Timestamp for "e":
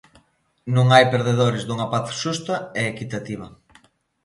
2.79-2.81